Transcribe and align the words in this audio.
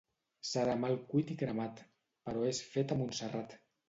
Serà 0.51 0.77
mal 0.83 0.95
cuit 1.11 1.33
i 1.33 1.37
cremat, 1.41 1.83
però 2.31 2.47
és 2.53 2.63
fet 2.71 2.95
a 2.97 2.99
Montserrat. 3.03 3.55